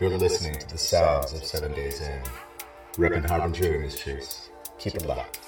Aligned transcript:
You're 0.00 0.18
listening 0.18 0.58
to 0.58 0.68
the 0.68 0.76
sounds 0.76 1.32
of 1.32 1.44
Seven 1.44 1.72
Days 1.72 2.00
In. 2.00 2.20
Reppin' 2.94 3.28
Harbinger 3.28 3.88
chase. 3.90 4.50
Keep 4.76 4.96
it 4.96 5.06
locked. 5.06 5.43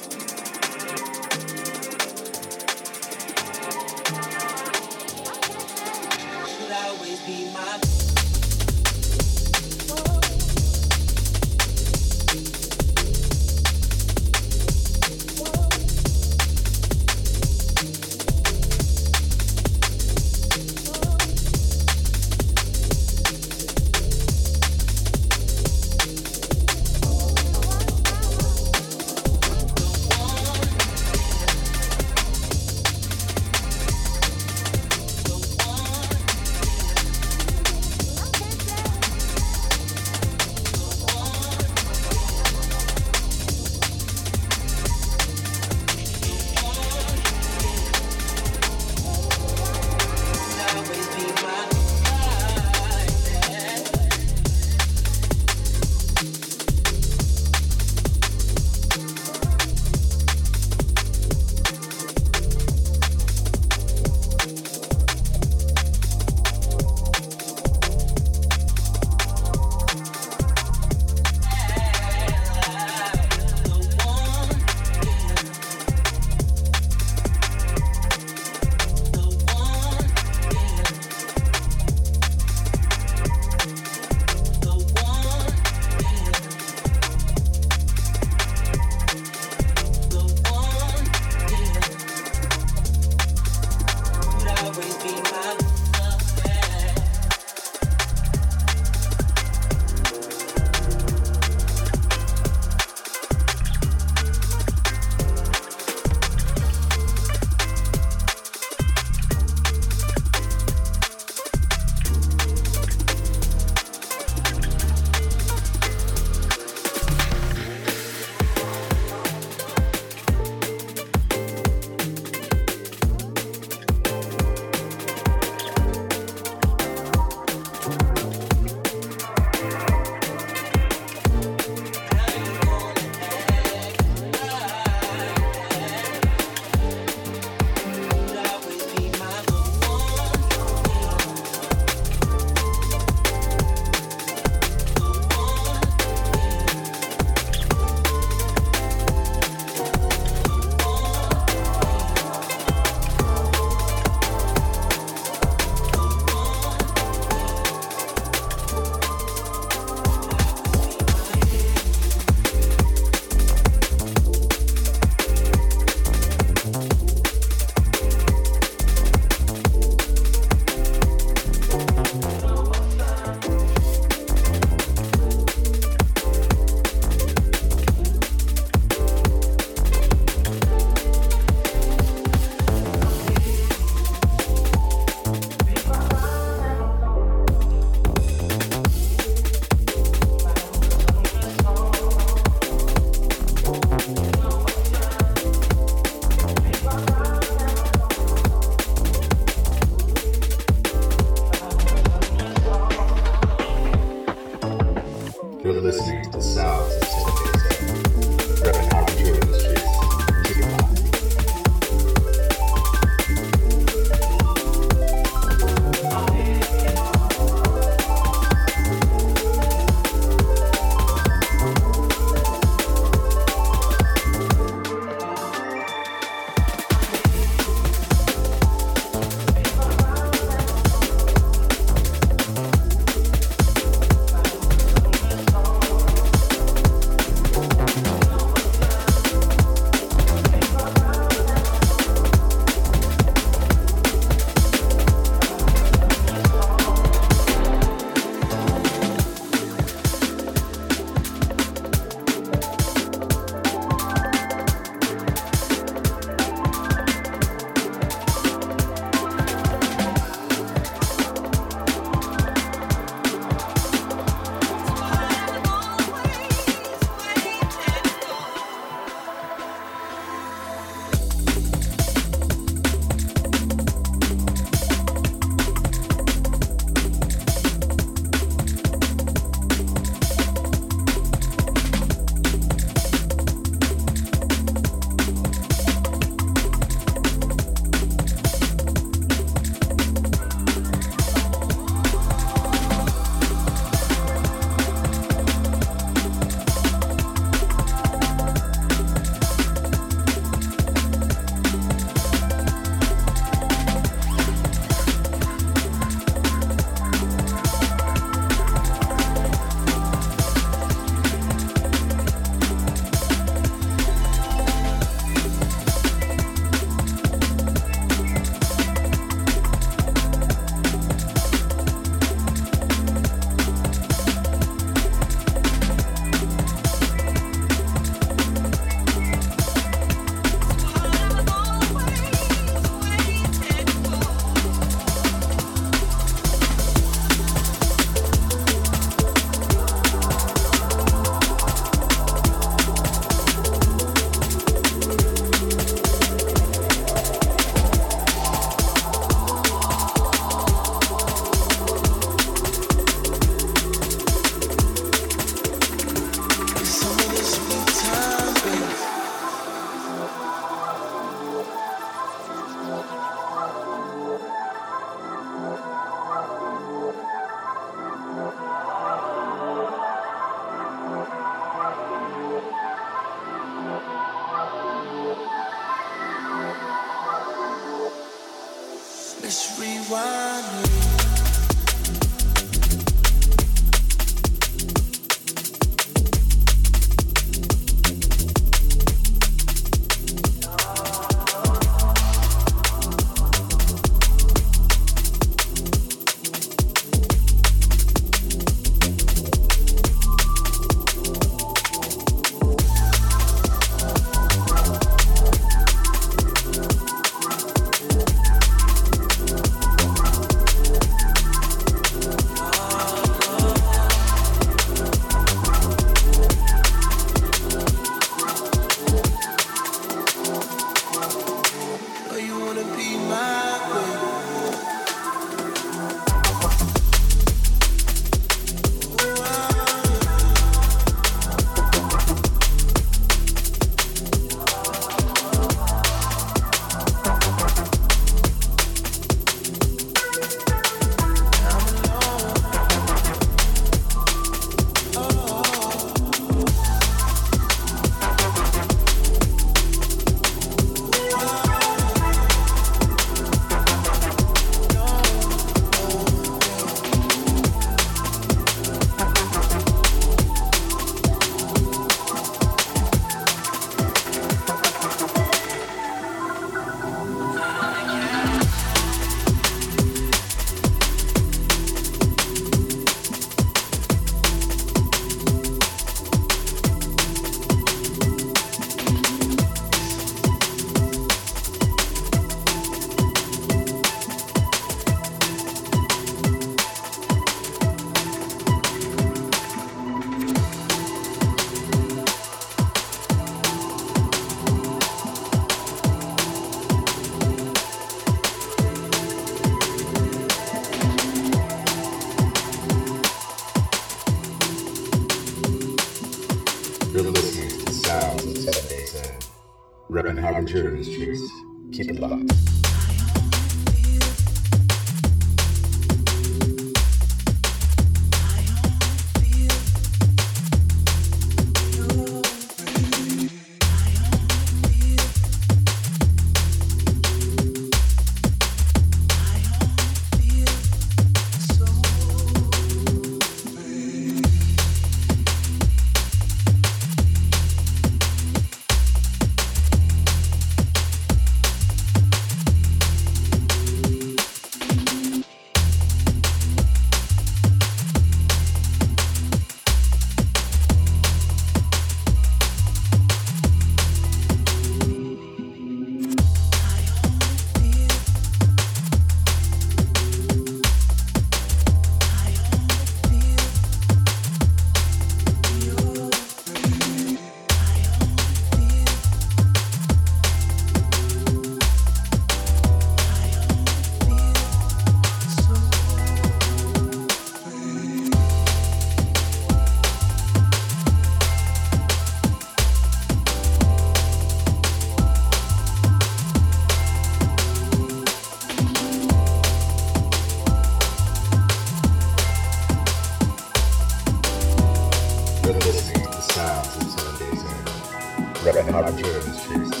In. 598.87 598.93
Reppin' 598.93 600.00